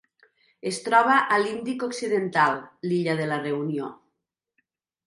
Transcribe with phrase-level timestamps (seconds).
[0.69, 2.59] Es troba a l'Índic occidental:
[2.89, 3.97] l'illa de la Reunió.